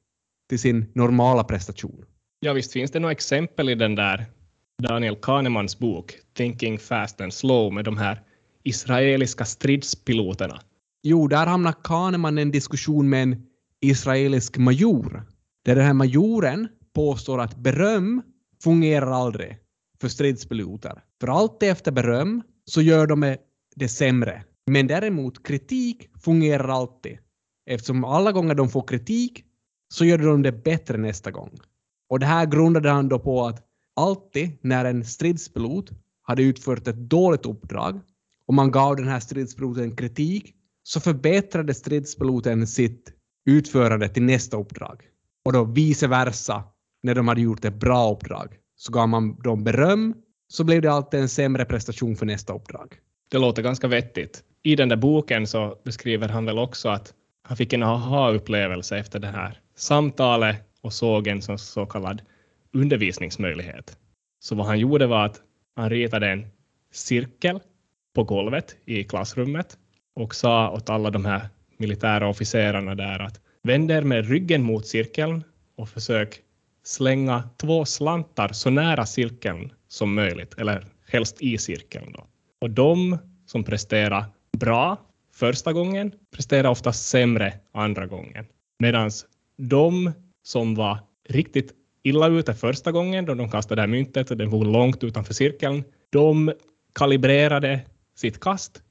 till 0.48 0.58
sin 0.58 0.92
normala 0.94 1.44
prestation. 1.44 2.04
Ja, 2.40 2.52
visst 2.52 2.72
finns 2.72 2.90
det 2.90 3.00
några 3.00 3.12
exempel 3.12 3.68
i 3.68 3.74
den 3.74 3.94
där 3.94 4.26
Daniel 4.82 5.16
Kahnemans 5.16 5.78
bok 5.78 6.14
Thinking 6.36 6.78
Fast 6.78 7.20
and 7.20 7.34
Slow 7.34 7.72
med 7.72 7.84
de 7.84 7.96
här 7.96 8.22
israeliska 8.62 9.44
stridspiloterna. 9.44 10.60
Jo, 11.02 11.28
där 11.28 11.46
hamnar 11.46 11.74
Kahneman 11.84 12.38
i 12.38 12.42
en 12.42 12.50
diskussion 12.50 13.10
med 13.10 13.22
en 13.22 13.46
israelisk 13.80 14.58
major, 14.58 15.22
där 15.64 15.74
den 15.74 15.84
här 15.84 15.92
majoren 15.92 16.68
påstår 16.94 17.40
att 17.40 17.56
beröm 17.56 18.22
fungerar 18.62 19.10
aldrig 19.10 19.58
för 20.00 20.08
stridspiloter. 20.08 21.02
För 21.20 21.28
allt 21.28 21.62
efter 21.62 21.92
beröm 21.92 22.42
så 22.64 22.82
gör 22.82 23.06
de 23.06 23.36
det 23.76 23.88
sämre. 23.88 24.44
Men 24.66 24.86
däremot 24.86 25.46
kritik 25.46 26.08
fungerar 26.24 26.68
alltid. 26.68 27.18
Eftersom 27.66 28.04
alla 28.04 28.32
gånger 28.32 28.54
de 28.54 28.68
får 28.68 28.86
kritik 28.88 29.44
så 29.94 30.04
gör 30.04 30.18
de 30.18 30.42
det 30.42 30.52
bättre 30.52 30.98
nästa 30.98 31.30
gång. 31.30 31.58
Och 32.08 32.18
det 32.18 32.26
här 32.26 32.46
grundade 32.46 32.90
han 32.90 33.08
då 33.08 33.18
på 33.18 33.46
att 33.46 33.71
alltid 33.96 34.58
när 34.60 34.84
en 34.84 35.04
stridspilot 35.04 35.90
hade 36.22 36.42
utfört 36.42 36.88
ett 36.88 36.96
dåligt 36.96 37.46
uppdrag 37.46 38.00
och 38.46 38.54
man 38.54 38.70
gav 38.70 38.96
den 38.96 39.08
här 39.08 39.20
stridspiloten 39.20 39.96
kritik 39.96 40.54
så 40.82 41.00
förbättrade 41.00 41.74
stridspiloten 41.74 42.66
sitt 42.66 43.12
utförande 43.46 44.08
till 44.08 44.22
nästa 44.22 44.56
uppdrag. 44.56 45.02
Och 45.44 45.52
då 45.52 45.64
vice 45.64 46.06
versa, 46.06 46.64
när 47.02 47.14
de 47.14 47.28
hade 47.28 47.40
gjort 47.40 47.64
ett 47.64 47.80
bra 47.80 48.12
uppdrag, 48.12 48.56
så 48.76 48.92
gav 48.92 49.08
man 49.08 49.36
dem 49.42 49.64
beröm 49.64 50.14
så 50.48 50.64
blev 50.64 50.82
det 50.82 50.92
alltid 50.92 51.20
en 51.20 51.28
sämre 51.28 51.64
prestation 51.64 52.16
för 52.16 52.26
nästa 52.26 52.54
uppdrag. 52.54 52.94
Det 53.30 53.38
låter 53.38 53.62
ganska 53.62 53.88
vettigt. 53.88 54.42
I 54.62 54.76
den 54.76 54.88
där 54.88 54.96
boken 54.96 55.46
så 55.46 55.78
beskriver 55.84 56.28
han 56.28 56.44
väl 56.44 56.58
också 56.58 56.88
att 56.88 57.14
han 57.42 57.56
fick 57.56 57.72
en 57.72 57.82
aha-upplevelse 57.82 58.98
efter 58.98 59.18
det 59.18 59.26
här 59.26 59.60
samtalet 59.76 60.56
och 60.80 60.92
såg 60.92 61.26
en 61.26 61.42
så, 61.42 61.58
så 61.58 61.86
kallad 61.86 62.22
undervisningsmöjlighet. 62.72 63.98
Så 64.40 64.54
vad 64.54 64.66
han 64.66 64.78
gjorde 64.78 65.06
var 65.06 65.24
att 65.24 65.40
han 65.76 65.90
ritade 65.90 66.28
en 66.30 66.46
cirkel 66.92 67.60
på 68.14 68.24
golvet 68.24 68.76
i 68.84 69.04
klassrummet 69.04 69.78
och 70.14 70.34
sa 70.34 70.70
åt 70.70 70.90
alla 70.90 71.10
de 71.10 71.24
här 71.24 71.48
militära 71.76 72.28
officerarna 72.28 72.94
där 72.94 73.18
att 73.18 73.40
vänd 73.62 73.90
er 73.90 74.02
med 74.02 74.28
ryggen 74.28 74.62
mot 74.62 74.86
cirkeln 74.86 75.44
och 75.76 75.88
försök 75.88 76.40
slänga 76.84 77.48
två 77.56 77.84
slantar 77.84 78.48
så 78.48 78.70
nära 78.70 79.06
cirkeln 79.06 79.72
som 79.88 80.14
möjligt, 80.14 80.54
eller 80.58 80.84
helst 81.06 81.42
i 81.42 81.58
cirkeln. 81.58 82.12
Då. 82.12 82.26
Och 82.60 82.70
de 82.70 83.18
som 83.46 83.64
presterar 83.64 84.24
bra 84.58 84.96
första 85.32 85.72
gången 85.72 86.12
presterar 86.30 86.70
ofta 86.70 86.92
sämre 86.92 87.54
andra 87.72 88.06
gången. 88.06 88.46
Medan 88.78 89.10
de 89.56 90.12
som 90.42 90.74
var 90.74 90.98
riktigt 91.28 91.74
illa 92.02 92.28
ute 92.28 92.54
första 92.54 92.92
gången 92.92 93.24
då 93.24 93.34
de 93.34 93.50
kastade 93.50 93.74
det 93.74 93.82
här 93.82 93.88
myntet 93.88 94.30
och 94.30 94.36
den 94.36 94.50
var 94.50 94.64
långt 94.64 95.04
utanför 95.04 95.34
cirkeln. 95.34 95.84
De 96.10 96.52
kalibrerade 96.94 97.80
sitt 98.16 98.40
kast 98.40 98.82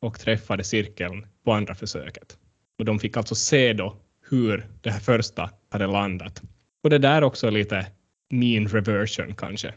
och 0.00 0.18
träffade 0.18 0.64
cirkeln 0.64 1.26
på 1.44 1.52
andra 1.52 1.74
försöket. 1.74 2.36
Och 2.78 2.84
de 2.84 2.98
fick 2.98 3.16
alltså 3.16 3.34
se 3.34 3.72
då 3.72 3.96
hur 4.30 4.66
det 4.80 4.90
här 4.90 5.00
första 5.00 5.50
hade 5.70 5.86
landat. 5.86 6.42
Och 6.82 6.90
det 6.90 6.98
där 6.98 7.24
också 7.24 7.50
lite 7.50 7.86
mean 8.30 8.68
reversion 8.68 9.34
kanske. 9.34 9.74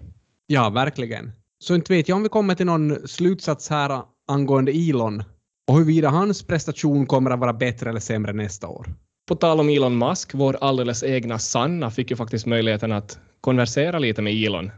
Ja, 0.47 0.69
verkligen. 0.69 1.31
Så 1.59 1.75
inte 1.75 1.93
vet 1.93 2.09
jag 2.09 2.15
om 2.15 2.23
vi 2.23 2.29
kommer 2.29 2.55
till 2.55 2.65
någon 2.65 3.07
slutsats 3.07 3.69
här 3.69 4.01
angående 4.27 4.71
Elon 4.71 5.23
och 5.67 5.75
huruvida 5.77 6.09
hans 6.09 6.43
prestation 6.43 7.05
kommer 7.05 7.31
att 7.31 7.39
vara 7.39 7.53
bättre 7.53 7.89
eller 7.89 7.99
sämre 7.99 8.33
nästa 8.33 8.67
år. 8.67 8.87
På 9.31 9.35
tal 9.35 9.59
om 9.59 9.69
Elon 9.69 9.97
Musk, 9.97 10.33
vår 10.33 10.57
alldeles 10.61 11.03
egna 11.03 11.39
Sanna 11.39 11.91
fick 11.91 12.09
ju 12.09 12.15
faktiskt 12.15 12.45
möjligheten 12.45 12.91
att 12.91 13.19
konversera 13.41 13.99
lite 13.99 14.21
med 14.21 14.33
Elon 14.33 14.71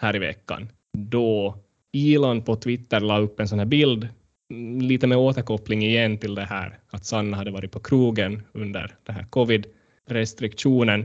här 0.00 0.16
i 0.16 0.18
veckan. 0.18 0.68
Då 0.98 1.56
Elon 1.92 2.42
på 2.42 2.56
Twitter 2.56 3.00
la 3.00 3.18
upp 3.18 3.40
en 3.40 3.48
sån 3.48 3.58
här 3.58 3.66
bild, 3.66 4.08
mm, 4.50 4.80
lite 4.80 5.06
med 5.06 5.18
återkoppling 5.18 5.82
igen 5.82 6.18
till 6.18 6.34
det 6.34 6.44
här 6.44 6.78
att 6.90 7.04
Sanna 7.04 7.36
hade 7.36 7.50
varit 7.50 7.72
på 7.72 7.80
krogen 7.80 8.42
under 8.52 8.94
den 9.06 9.14
här 9.14 9.26
covid-restriktionen. 9.30 11.04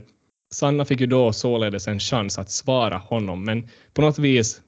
Sanna 0.54 0.86
fick 0.86 1.00
ju 1.00 1.08
då 1.08 1.34
således 1.34 1.88
en 1.88 2.00
chans 2.00 2.40
att 2.40 2.52
svara 2.52 2.98
honom, 2.98 3.46
men 3.46 3.70
på 3.94 4.02
något 4.02 4.20
vis 4.20 4.62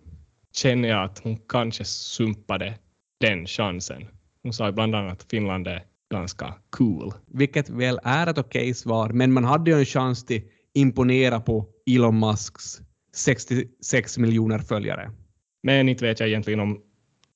känner 0.55 0.89
jag 0.89 1.03
att 1.03 1.19
hon 1.19 1.37
kanske 1.49 1.85
sumpade 1.85 2.73
den 3.19 3.47
chansen. 3.47 4.07
Hon 4.43 4.53
sa 4.53 4.71
bland 4.71 4.95
annat 4.95 5.21
att 5.21 5.29
Finland 5.29 5.67
är 5.67 5.83
ganska 6.13 6.53
cool. 6.69 7.13
Vilket 7.27 7.69
väl 7.69 7.99
är 8.03 8.27
ett 8.27 8.37
okej 8.37 8.61
okay 8.61 8.73
svar, 8.73 9.09
men 9.09 9.33
man 9.33 9.43
hade 9.43 9.71
ju 9.71 9.79
en 9.79 9.85
chans 9.85 10.25
till 10.25 10.41
imponera 10.73 11.39
på 11.39 11.67
Elon 11.85 12.19
Musks 12.19 12.81
66 13.15 14.17
miljoner 14.17 14.59
följare. 14.59 15.11
Men 15.63 15.89
inte 15.89 16.05
vet 16.05 16.19
jag 16.19 16.29
egentligen 16.29 16.59
om, 16.59 16.81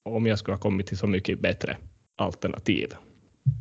om 0.04 0.26
jag 0.26 0.40
skulle 0.40 0.56
ha 0.56 0.62
kommit 0.62 0.88
till 0.88 0.98
så 0.98 1.08
mycket 1.08 1.42
bättre 1.42 1.78
alternativ. 2.18 2.94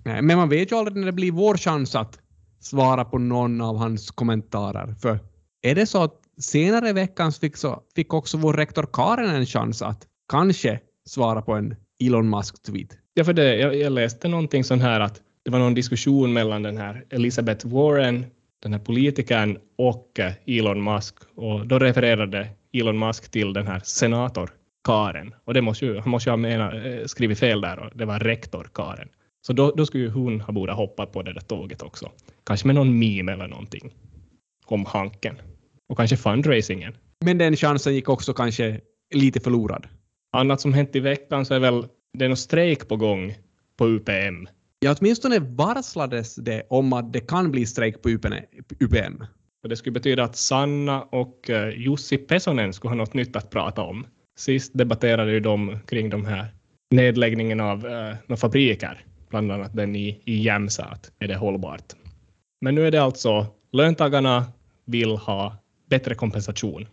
Nej, 0.05 0.23
men 0.23 0.37
man 0.37 0.49
vet 0.49 0.73
ju 0.73 0.77
aldrig 0.77 0.97
när 0.97 1.07
det 1.07 1.13
blir 1.13 1.33
vår 1.33 1.57
chans 1.57 1.95
att 1.95 2.19
svara 2.61 3.05
på 3.05 3.19
någon 3.19 3.61
av 3.61 3.77
hans 3.77 4.11
kommentarer. 4.11 4.95
För 4.95 5.19
är 5.63 5.75
det 5.75 5.87
så 5.87 6.03
att 6.03 6.21
senare 6.39 6.89
i 6.89 6.93
veckan 6.93 7.33
fick, 7.33 7.57
så, 7.57 7.83
fick 7.95 8.15
också 8.15 8.39
vår 8.39 8.55
rektor 8.55 8.89
Karin 8.93 9.31
en 9.31 9.47
chans 9.47 9.83
att 9.83 10.07
kanske 10.29 10.81
svara 11.07 11.43
på 11.43 11.53
en 11.53 11.77
Elon 12.01 12.31
Musk-tweet. 12.31 12.93
Ja, 13.19 13.25
för 13.25 13.33
det, 13.33 13.57
jag, 13.57 13.77
jag 13.77 13.93
läste 13.93 14.29
någonting 14.29 14.65
sån 14.65 14.81
här 14.81 15.01
att 15.01 15.23
det 15.45 15.51
var 15.51 15.59
någon 15.59 15.75
diskussion 15.75 16.33
mellan 16.33 16.63
den 16.63 16.77
här 16.77 17.05
Elizabeth 17.11 17.67
Warren, 17.67 18.27
den 18.63 18.73
här 18.73 18.81
politikern, 18.81 19.59
och 19.79 20.19
eh, 20.19 20.33
Elon 20.47 20.85
Musk. 20.85 21.15
Och 21.35 21.67
då 21.67 21.79
refererade 21.79 22.49
Elon 22.73 22.99
Musk 22.99 23.31
till 23.31 23.53
den 23.53 23.67
här 23.67 23.81
senator 23.85 24.51
Karen. 24.85 25.35
Och 25.45 25.55
det 25.55 25.63
måste 25.63 25.87
ju, 25.87 25.99
han 25.99 26.11
måste 26.11 26.29
ju 26.29 26.33
ha 26.33 26.37
mena, 26.37 26.87
eh, 26.87 27.05
skrivit 27.07 27.39
fel 27.39 27.61
där 27.61 27.79
och 27.79 27.91
det 27.95 28.05
var 28.05 28.19
rektor 28.19 28.71
Karen. 28.75 29.09
Så 29.47 29.53
då, 29.53 29.71
då 29.71 29.87
skulle 29.87 30.05
ju 30.05 30.11
hon 30.11 30.41
ha 30.41 30.53
borde 30.53 30.73
hoppa 30.73 31.07
på 31.07 31.23
det 31.23 31.33
där 31.33 31.41
tåget 31.41 31.83
också. 31.83 32.11
Kanske 32.47 32.67
med 32.67 32.75
någon 32.75 32.99
meme 32.99 33.33
eller 33.33 33.49
någonting 33.49 33.95
om 34.67 34.85
Hanken. 34.85 35.37
Och 35.89 35.97
kanske 35.97 36.17
fundraisingen. 36.17 36.97
Men 37.25 37.39
den 37.39 37.57
chansen 37.57 37.95
gick 37.95 38.09
också 38.09 38.33
kanske 38.33 38.81
lite 39.15 39.41
förlorad. 39.41 39.87
Annat 40.33 40.61
som 40.61 40.73
hänt 40.73 40.97
i 40.97 41.01
veckan 41.01 41.47
så 41.47 41.55
är 41.55 41.59
väl 41.59 41.85
det 42.19 42.25
är 42.25 42.29
någon 42.29 42.37
strejk 42.37 42.89
på 42.89 42.97
gång 42.97 43.35
på 43.77 43.89
UPM. 43.89 44.49
Ja, 44.79 44.95
åtminstone 45.01 45.39
varslades 45.39 46.35
det 46.35 46.63
om 46.71 46.93
att 46.93 47.13
det 47.13 47.21
kan 47.21 47.51
bli 47.51 47.67
strejk 47.67 48.03
på 48.03 48.11
UPM. 48.81 49.25
Och 49.63 49.69
det 49.69 49.77
skulle 49.77 49.93
betyda 49.93 50.25
att 50.25 50.37
Sanna 50.37 51.03
och 51.03 51.51
uh, 51.51 51.69
Jussi 51.69 52.19
Pesonen 52.19 52.73
skulle 52.73 52.91
ha 52.91 52.97
något 52.97 53.15
nytt 53.15 53.37
att 53.37 53.51
prata 53.51 53.83
om. 53.83 54.07
Sist 54.39 54.73
debatterade 54.75 55.33
ju 55.33 55.41
de 55.41 55.79
kring 55.87 56.11
de 56.11 56.27
här 56.27 56.47
nedläggningen 56.91 57.61
av 57.61 57.87
uh, 57.87 58.37
fabriker, 58.37 59.05
bland 59.29 59.53
annat 59.53 59.77
den 59.77 59.97
i, 59.97 60.21
i 60.25 60.43
Jämsa, 60.43 60.85
att 60.85 61.11
är 61.19 61.29
det 61.29 61.37
hållbart. 61.37 61.93
Men 62.61 62.75
nu 62.75 62.87
är 62.87 62.91
det 62.91 63.03
alltså 63.03 63.47
löntagarna 63.73 64.45
vill 64.85 65.17
ha 65.17 65.57
bättre 65.91 66.15
kompensation. 66.15 66.87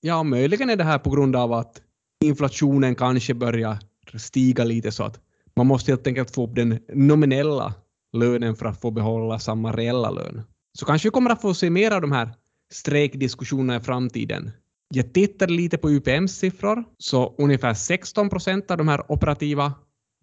Ja, 0.00 0.22
möjligen 0.22 0.70
är 0.70 0.76
det 0.76 0.84
här 0.84 0.98
på 0.98 1.10
grund 1.10 1.36
av 1.36 1.52
att 1.52 1.82
inflationen 2.24 2.94
kanske 2.94 3.34
börjar 3.34 3.78
stiga 4.14 4.64
lite 4.64 4.92
så 4.92 5.04
att 5.04 5.20
man 5.56 5.66
måste 5.66 5.92
helt 5.92 6.06
enkelt 6.06 6.34
få 6.34 6.46
upp 6.46 6.54
den 6.54 6.78
nominella 6.88 7.74
lönen 8.12 8.56
för 8.56 8.66
att 8.66 8.80
få 8.80 8.90
behålla 8.90 9.38
samma 9.38 9.72
reella 9.72 10.10
lön. 10.10 10.42
Så 10.78 10.86
kanske 10.86 11.08
vi 11.08 11.10
kommer 11.10 11.30
att 11.30 11.40
få 11.40 11.54
se 11.54 11.70
mer 11.70 11.90
av 11.90 12.00
de 12.00 12.12
här 12.12 12.30
strejkdiskussionerna 12.72 13.76
i 13.76 13.80
framtiden. 13.80 14.50
Jag 14.94 15.14
tittade 15.14 15.52
lite 15.52 15.78
på 15.78 15.90
UPMs 15.90 16.32
siffror, 16.32 16.84
så 16.98 17.34
ungefär 17.38 17.74
16 17.74 18.28
procent 18.28 18.70
av 18.70 18.78
de 18.78 18.88
här 18.88 19.12
operativa 19.12 19.72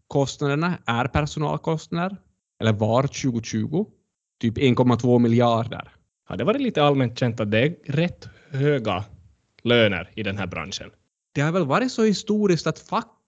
kostnaderna 0.07 0.77
är 0.85 1.05
personalkostnader, 1.07 2.17
eller 2.61 2.73
var 2.73 3.03
2020, 3.03 3.85
typ 4.41 4.57
1,2 4.57 5.19
miljarder. 5.19 5.91
Har 6.25 6.37
det 6.37 6.43
varit 6.43 6.61
lite 6.61 6.83
allmänt 6.83 7.19
känt 7.19 7.39
att 7.39 7.51
det 7.51 7.59
är 7.59 7.75
rätt 7.85 8.29
höga 8.49 9.03
löner 9.63 10.11
i 10.15 10.23
den 10.23 10.37
här 10.37 10.47
branschen? 10.47 10.89
det 11.33 11.41
har 11.41 11.51
väl 11.51 11.65
varit 11.65 11.91
så 11.91 12.03
historiskt 12.03 12.67
att 12.67 12.79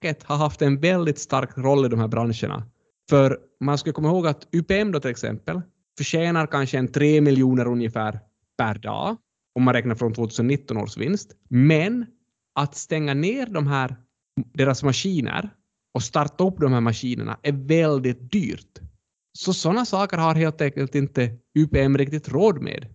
facket 0.02 0.22
har 0.22 0.36
haft 0.36 0.62
en 0.62 0.80
väldigt 0.80 1.18
stark 1.18 1.58
roll 1.58 1.86
i 1.86 1.88
de 1.88 2.00
här 2.00 2.08
branscherna. 2.08 2.66
För 3.10 3.38
man 3.60 3.78
ska 3.78 3.92
komma 3.92 4.08
ihåg 4.08 4.26
att 4.26 4.48
UPM 4.52 4.92
då 4.92 5.00
till 5.00 5.10
exempel 5.10 5.62
förtjänar 5.98 6.46
kanske 6.46 6.78
en 6.78 6.88
3 6.88 7.20
miljoner 7.20 7.66
ungefär 7.66 8.20
per 8.58 8.74
dag 8.74 9.16
om 9.54 9.62
man 9.62 9.74
räknar 9.74 9.94
från 9.94 10.14
2019 10.14 10.76
års 10.76 10.96
vinst. 10.96 11.32
Men 11.48 12.06
att 12.54 12.74
stänga 12.76 13.14
ner 13.14 13.46
de 13.46 13.66
här, 13.66 13.96
deras 14.54 14.82
maskiner 14.82 15.50
och 15.94 16.02
starta 16.02 16.44
upp 16.44 16.60
de 16.60 16.72
här 16.72 16.80
maskinerna 16.80 17.38
är 17.42 17.52
väldigt 17.52 18.32
dyrt. 18.32 18.80
Så 19.38 19.54
sådana 19.54 19.84
saker 19.84 20.18
har 20.18 20.34
helt 20.34 20.60
enkelt 20.60 20.94
inte 20.94 21.38
UPM 21.58 21.98
riktigt 21.98 22.28
råd 22.28 22.62
med. 22.62 22.86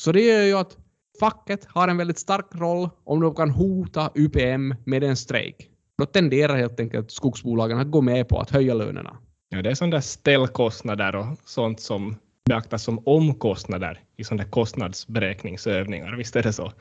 Så 0.00 0.12
det 0.12 0.20
gör 0.20 0.42
ju 0.42 0.54
att 0.54 0.76
facket 1.20 1.64
har 1.64 1.88
en 1.88 1.96
väldigt 1.96 2.18
stark 2.18 2.46
roll 2.52 2.88
om 3.04 3.20
de 3.20 3.34
kan 3.34 3.50
hota 3.50 4.10
UPM 4.14 4.74
med 4.84 5.04
en 5.04 5.16
strejk. 5.16 5.70
Då 6.00 6.06
tenderar 6.06 6.56
helt 6.56 6.80
enkelt 6.80 7.10
skogsbolagen 7.10 7.78
att 7.78 7.90
gå 7.90 8.00
med 8.00 8.28
på 8.28 8.40
att 8.40 8.50
höja 8.50 8.74
lönerna. 8.74 9.16
Ja, 9.48 9.62
det 9.62 9.70
är 9.70 9.74
sådana 9.74 9.96
där 9.96 10.00
ställkostnader 10.00 11.16
och 11.16 11.26
sånt 11.44 11.80
som 11.80 12.16
beaktas 12.48 12.82
som 12.82 13.02
omkostnader 13.06 14.00
i 14.16 14.24
sådana 14.24 14.42
där 14.42 14.50
kostnadsberäkningsövningar. 14.50 16.16
Visst 16.16 16.36
är 16.36 16.42
det 16.42 16.52
så? 16.52 16.72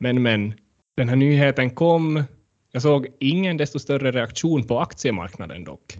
Men, 0.00 0.22
men, 0.22 0.54
den 0.96 1.08
här 1.08 1.16
nyheten 1.16 1.70
kom. 1.70 2.24
Jag 2.72 2.82
såg 2.82 3.06
ingen 3.20 3.56
desto 3.56 3.78
större 3.78 4.10
reaktion 4.10 4.64
på 4.66 4.80
aktiemarknaden 4.80 5.64
dock. 5.64 5.98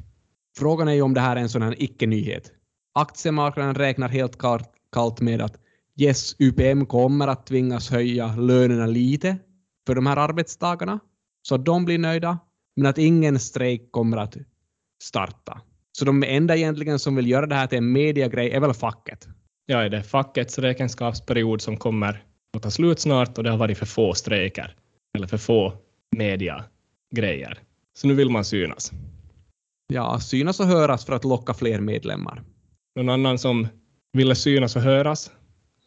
Frågan 0.59 0.89
är 0.89 0.93
ju 0.93 1.03
om 1.03 1.15
det 1.15 1.21
här 1.21 1.37
är 1.37 1.41
en 1.41 1.49
sån 1.49 1.63
här 1.63 1.83
icke-nyhet. 1.83 2.53
Aktiemarknaden 2.95 3.75
räknar 3.75 4.09
helt 4.09 4.39
kallt 4.93 5.21
med 5.21 5.43
att 5.43 5.59
yes, 5.97 6.37
UPM 6.39 6.87
kommer 6.87 7.29
att 7.29 7.47
tvingas 7.47 7.91
höja 7.91 8.37
lönerna 8.37 8.87
lite 8.87 9.37
för 9.87 9.95
de 9.95 10.07
här 10.07 10.17
arbetstagarna 10.17 11.01
så 11.43 11.55
att 11.55 11.65
de 11.65 11.85
blir 11.85 11.99
nöjda, 11.99 12.39
men 12.77 12.87
att 12.87 12.99
ingen 12.99 13.39
strejk 13.39 13.93
kommer 13.93 14.17
att 14.17 14.37
starta. 15.03 15.61
Så 15.93 16.05
de 16.05 16.23
enda 16.23 16.57
egentligen 16.57 16.99
som 16.99 17.17
vill 17.17 17.31
göra 17.31 17.47
det 17.47 17.55
här 17.55 17.67
till 17.67 17.79
en 17.79 17.93
mediagrej 17.93 18.51
är 18.51 18.61
väl 18.61 18.75
facket. 18.75 19.29
Ja, 19.67 19.83
är 19.83 19.89
det 19.89 20.03
fackets 20.03 20.59
räkenskapsperiod 20.59 21.61
som 21.61 21.77
kommer 21.77 22.25
att 22.57 22.63
ta 22.63 22.71
slut 22.71 23.01
snart 23.01 23.39
och 23.39 23.45
det 23.45 23.51
har 23.51 23.59
varit 23.59 23.79
för 23.79 23.87
få 23.87 24.15
strejker 24.15 24.75
eller 25.17 25.27
för 25.27 25.39
få 25.39 25.73
mediagrejer. 26.17 27.59
Så 27.95 28.07
nu 28.07 28.15
vill 28.15 28.31
man 28.31 28.45
synas. 28.45 28.93
Ja, 29.93 30.21
synas 30.21 30.61
och 30.61 30.67
höras 30.67 31.05
för 31.05 31.13
att 31.13 31.25
locka 31.25 31.55
fler 31.55 31.81
medlemmar. 31.81 32.43
Någon 32.97 33.09
annan 33.09 33.39
som 33.39 33.69
ville 34.13 34.35
synas 34.35 34.77
och 34.77 34.83
höras 34.83 35.31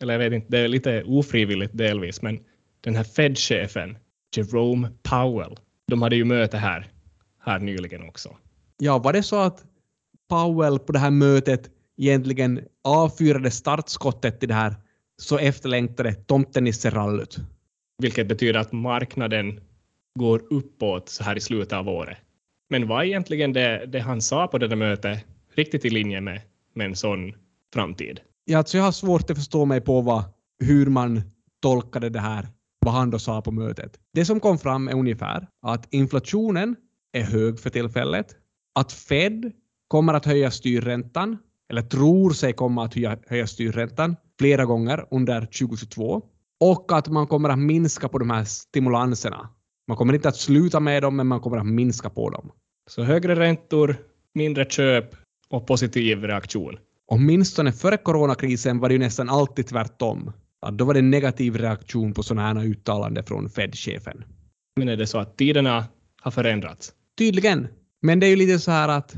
eller 0.02 0.14
jag 0.14 0.20
vet 0.20 0.34
inte, 0.34 0.48
det 0.50 0.60
är 0.60 0.68
lite 0.68 1.04
ofrivilligt 1.04 1.78
delvis, 1.78 2.22
men 2.22 2.40
den 2.82 2.96
här 2.96 3.04
Fed-chefen, 3.04 3.98
Jerome 4.36 4.90
Powell, 5.04 5.56
de 5.90 6.02
hade 6.02 6.16
ju 6.16 6.26
möte 6.26 6.58
här, 6.58 6.88
här 7.40 7.60
nyligen 7.60 8.10
också. 8.10 8.36
Ja, 8.78 8.98
var 8.98 9.14
det 9.14 9.24
så 9.24 9.36
att 9.36 9.64
Powell 10.30 10.80
på 10.80 10.92
det 10.92 11.00
här 11.00 11.12
mötet 11.12 11.70
egentligen 11.98 12.62
avfyrade 12.84 13.52
startskottet 13.52 14.40
till 14.40 14.50
det 14.50 14.56
här 14.56 14.76
så 15.18 15.38
efterlängtade 15.38 16.14
tomtenisserallyt? 16.14 17.38
Vilket 18.02 18.28
betyder 18.28 18.60
att 18.60 18.72
marknaden 18.72 19.60
går 20.20 20.42
uppåt 20.50 21.10
så 21.10 21.24
här 21.24 21.38
i 21.38 21.40
slutet 21.40 21.74
av 21.74 21.90
året. 21.90 22.18
Men 22.70 22.88
var 22.88 23.04
egentligen 23.04 23.54
det, 23.54 23.86
det 23.86 24.00
han 24.00 24.22
sa 24.22 24.48
på 24.48 24.58
det 24.58 24.68
där 24.68 24.76
mötet 24.76 25.26
riktigt 25.56 25.86
i 25.86 25.90
linje 25.90 26.22
med, 26.22 26.42
med 26.74 26.86
en 26.86 26.96
sån 26.96 27.34
framtid? 27.74 28.20
Ja, 28.46 28.58
alltså 28.58 28.78
jag 28.78 28.84
har 28.84 28.92
svårt 28.92 29.30
att 29.30 29.38
förstå 29.38 29.66
mig 29.66 29.82
på 29.82 30.02
vad, 30.02 30.24
hur 30.60 30.86
man 30.86 31.22
tolkade 31.62 32.10
det 32.10 32.20
här, 32.20 32.48
vad 32.80 32.94
han 32.94 33.10
då 33.10 33.20
sa 33.20 33.42
på 33.42 33.52
mötet. 33.52 34.00
Det 34.14 34.26
som 34.26 34.40
kom 34.40 34.58
fram 34.58 34.88
är 34.88 34.94
ungefär 34.94 35.48
att 35.62 35.94
inflationen 35.94 36.76
är 37.14 37.24
hög 37.24 37.60
för 37.60 37.70
tillfället, 37.70 38.36
att 38.80 38.92
Fed 38.92 39.52
kommer 39.88 40.14
att 40.14 40.26
höja 40.26 40.52
styrräntan, 40.52 41.38
eller 41.70 41.82
tror 41.82 42.32
sig 42.32 42.54
komma 42.54 42.86
att 42.86 42.96
höja, 42.96 43.18
höja 43.28 43.48
styrräntan 43.48 44.16
flera 44.40 44.66
gånger 44.66 45.06
under 45.12 45.42
2022 45.42 46.22
och 46.60 46.92
att 46.92 47.08
man 47.08 47.28
kommer 47.28 47.50
att 47.50 47.60
minska 47.60 48.10
på 48.10 48.18
de 48.18 48.30
här 48.30 48.44
stimulanserna. 48.44 49.50
Man 49.88 49.98
kommer 49.98 50.14
inte 50.14 50.30
att 50.30 50.36
sluta 50.36 50.80
med 50.80 51.04
dem, 51.04 51.16
men 51.16 51.28
man 51.28 51.40
kommer 51.40 51.58
att 51.58 51.66
minska 51.66 52.10
på 52.10 52.30
dem. 52.30 52.52
Så 52.90 53.04
högre 53.04 53.36
räntor, 53.36 53.96
mindre 54.34 54.66
köp 54.66 55.16
och 55.50 55.68
positiv 55.68 56.24
reaktion. 56.24 56.78
Åtminstone 57.08 57.72
före 57.72 57.98
coronakrisen 57.98 58.80
var 58.80 58.90
det 58.90 58.94
ju 58.94 59.00
nästan 59.00 59.30
alltid 59.30 59.68
tvärtom. 59.68 60.32
Att 60.62 60.78
då 60.78 60.86
var 60.86 60.94
det 60.94 61.02
negativ 61.02 61.58
reaktion 61.58 62.14
på 62.14 62.24
sådana 62.24 62.62
här 62.62 62.66
uttalanden 62.66 63.24
från 63.24 63.50
Fed-chefen. 63.50 64.24
Men 64.76 64.90
är 64.90 64.98
det 64.98 65.08
så 65.08 65.18
att 65.18 65.38
tiderna 65.38 65.86
har 66.22 66.32
förändrats? 66.32 66.94
Tydligen. 67.18 67.68
Men 68.02 68.20
det 68.20 68.28
är 68.28 68.30
ju 68.30 68.36
lite 68.36 68.60
så 68.60 68.72
här 68.72 68.90
att 68.90 69.16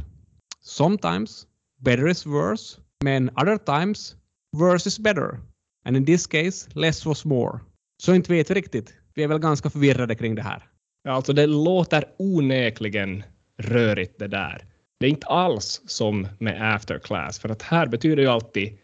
sometimes 0.61 1.47
better 1.79 2.07
is 2.09 2.25
worse, 2.25 2.79
men 3.03 3.29
other 3.29 3.57
times 3.57 4.15
worse 4.57 4.87
is 4.87 4.99
better. 4.99 5.39
And 5.85 5.97
in 5.97 6.05
this 6.05 6.27
case, 6.27 6.69
less 6.73 7.05
was 7.05 7.25
more. 7.25 7.59
Så 8.03 8.13
inte 8.13 8.33
vet 8.33 8.49
vi 8.49 8.53
riktigt. 8.53 8.93
Vi 9.13 9.23
är 9.23 9.27
väl 9.27 9.39
ganska 9.39 9.69
förvirrade 9.69 10.15
kring 10.15 10.35
det 10.35 10.41
här. 10.41 10.67
Ja, 11.03 11.11
alltså 11.11 11.33
det 11.33 11.47
låter 11.47 12.05
onekligen 12.17 13.23
rörigt 13.57 14.19
det 14.19 14.27
där. 14.27 14.65
Det 14.99 15.05
är 15.05 15.09
inte 15.09 15.27
alls 15.27 15.81
som 15.85 16.27
med 16.39 16.75
afterclass, 16.75 17.39
för 17.39 17.49
att 17.49 17.61
här 17.61 17.87
betyder 17.87 18.23
ju 18.23 18.29
alltid 18.29 18.77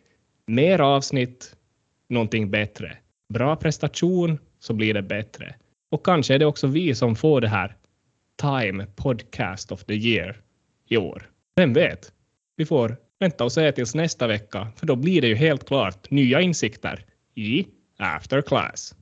mer 0.47 0.81
avsnitt, 0.81 1.55
någonting 2.09 2.51
bättre. 2.51 2.97
Bra 3.33 3.55
prestation 3.55 4.39
så 4.59 4.73
blir 4.73 4.93
det 4.93 5.01
bättre. 5.01 5.55
Och 5.91 6.05
kanske 6.05 6.35
är 6.35 6.39
det 6.39 6.45
också 6.45 6.67
vi 6.67 6.95
som 6.95 7.15
får 7.15 7.41
det 7.41 7.47
här 7.47 7.75
Time 8.41 8.85
Podcast 8.95 9.71
of 9.71 9.83
the 9.83 9.93
Year 9.93 10.41
i 10.89 10.97
år. 10.97 11.29
Vem 11.55 11.73
vet? 11.73 12.11
Vi 12.55 12.65
får 12.65 12.97
vänta 13.19 13.43
och 13.43 13.51
se 13.51 13.71
tills 13.71 13.95
nästa 13.95 14.27
vecka, 14.27 14.67
för 14.75 14.87
då 14.87 14.95
blir 14.95 15.21
det 15.21 15.27
ju 15.27 15.35
helt 15.35 15.67
klart 15.67 16.11
nya 16.11 16.41
insikter 16.41 17.05
i 17.35 17.67
After 17.97 18.41
Class. 18.41 18.95